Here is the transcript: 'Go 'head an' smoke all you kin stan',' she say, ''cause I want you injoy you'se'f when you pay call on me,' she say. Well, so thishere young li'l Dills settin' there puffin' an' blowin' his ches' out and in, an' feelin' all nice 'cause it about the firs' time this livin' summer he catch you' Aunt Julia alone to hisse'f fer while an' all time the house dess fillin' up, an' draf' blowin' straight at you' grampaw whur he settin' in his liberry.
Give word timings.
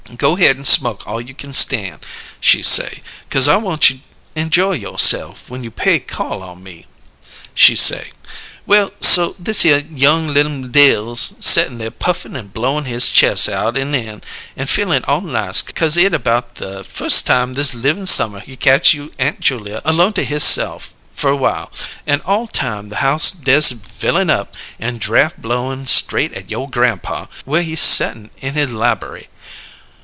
'Go 0.17 0.35
'head 0.35 0.57
an' 0.57 0.65
smoke 0.65 1.07
all 1.07 1.21
you 1.21 1.33
kin 1.33 1.53
stan',' 1.53 2.01
she 2.41 2.61
say, 2.61 3.01
''cause 3.29 3.47
I 3.47 3.55
want 3.55 3.89
you 3.89 4.01
injoy 4.35 4.81
you'se'f 4.81 5.47
when 5.49 5.63
you 5.63 5.71
pay 5.71 5.99
call 6.01 6.43
on 6.43 6.61
me,' 6.61 6.85
she 7.55 7.77
say. 7.77 8.11
Well, 8.65 8.91
so 8.99 9.33
thishere 9.41 9.79
young 9.89 10.27
li'l 10.27 10.67
Dills 10.67 11.31
settin' 11.39 11.77
there 11.77 11.91
puffin' 11.91 12.35
an' 12.35 12.47
blowin' 12.47 12.83
his 12.83 13.07
ches' 13.07 13.47
out 13.47 13.77
and 13.77 13.95
in, 13.95 14.21
an' 14.57 14.67
feelin' 14.67 15.05
all 15.05 15.21
nice 15.21 15.61
'cause 15.61 15.95
it 15.95 16.13
about 16.13 16.55
the 16.55 16.83
firs' 16.83 17.21
time 17.21 17.53
this 17.53 17.73
livin' 17.73 18.05
summer 18.05 18.41
he 18.41 18.57
catch 18.57 18.93
you' 18.93 19.11
Aunt 19.17 19.39
Julia 19.39 19.81
alone 19.85 20.11
to 20.13 20.25
hisse'f 20.25 20.89
fer 21.15 21.33
while 21.33 21.71
an' 22.05 22.19
all 22.25 22.47
time 22.47 22.89
the 22.89 22.97
house 22.97 23.31
dess 23.31 23.71
fillin' 23.71 24.29
up, 24.29 24.55
an' 24.77 24.97
draf' 24.97 25.37
blowin' 25.37 25.87
straight 25.87 26.33
at 26.33 26.51
you' 26.51 26.67
grampaw 26.69 27.27
whur 27.45 27.61
he 27.61 27.75
settin' 27.77 28.29
in 28.41 28.55
his 28.55 28.73
liberry. 28.73 29.29